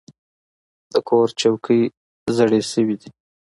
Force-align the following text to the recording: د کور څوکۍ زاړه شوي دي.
د 0.93 0.95
کور 1.07 1.27
څوکۍ 1.39 1.81
زاړه 2.35 2.59
شوي 2.71 2.95
دي. 3.01 3.09